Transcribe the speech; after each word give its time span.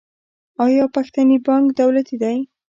آیا 0.65 0.85
پښتني 0.95 1.37
بانک 1.45 1.65
دولتي 1.81 2.15
دی؟ 2.21 2.37